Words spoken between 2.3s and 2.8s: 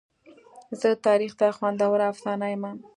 یمه.